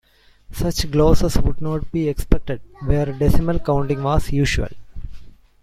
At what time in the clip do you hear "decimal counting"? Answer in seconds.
3.05-4.01